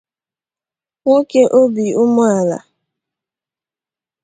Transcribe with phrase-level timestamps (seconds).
[1.01, 2.57] nwoke obi umeala